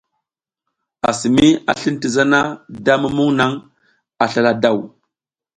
Assimi 1.09 1.47
a 1.69 1.71
slin 1.79 1.97
ti 2.01 2.07
zana 2.15 2.39
da 2.85 2.93
mumuŋ 3.01 3.29
naŋ 3.39 3.51
a 4.23 4.25
slala 4.31 4.51
daw. 4.63 4.77